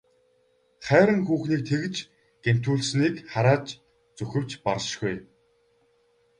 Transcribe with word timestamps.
Хайран 0.85 1.21
хүүхнийг 1.27 1.61
тэгж 1.69 1.95
гэмтүүлснийг 2.43 3.15
харааж 3.31 3.67
зүхэвч 4.17 4.51
баршгүй. 4.65 5.15